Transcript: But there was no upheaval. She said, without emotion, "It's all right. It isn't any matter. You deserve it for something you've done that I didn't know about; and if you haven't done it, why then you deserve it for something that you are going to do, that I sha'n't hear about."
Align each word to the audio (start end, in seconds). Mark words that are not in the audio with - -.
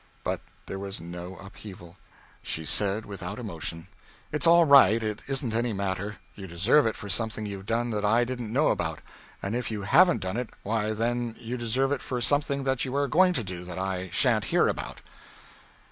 But 0.23 0.41
there 0.65 0.79
was 0.79 0.99
no 0.99 1.35
upheaval. 1.35 1.95
She 2.41 2.65
said, 2.65 3.05
without 3.05 3.37
emotion, 3.37 3.87
"It's 4.31 4.47
all 4.47 4.65
right. 4.65 5.03
It 5.03 5.21
isn't 5.27 5.53
any 5.53 5.73
matter. 5.73 6.15
You 6.33 6.47
deserve 6.47 6.87
it 6.87 6.95
for 6.95 7.07
something 7.07 7.45
you've 7.45 7.67
done 7.67 7.91
that 7.91 8.03
I 8.03 8.23
didn't 8.23 8.51
know 8.51 8.69
about; 8.69 8.97
and 9.43 9.55
if 9.55 9.69
you 9.69 9.83
haven't 9.83 10.21
done 10.21 10.37
it, 10.37 10.49
why 10.63 10.93
then 10.93 11.35
you 11.37 11.55
deserve 11.55 11.91
it 11.91 12.01
for 12.01 12.19
something 12.19 12.63
that 12.63 12.83
you 12.83 12.95
are 12.95 13.07
going 13.07 13.33
to 13.33 13.43
do, 13.43 13.63
that 13.65 13.77
I 13.77 14.09
sha'n't 14.09 14.45
hear 14.45 14.67
about." 14.67 15.01